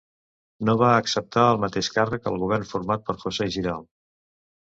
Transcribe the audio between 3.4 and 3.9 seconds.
Giral.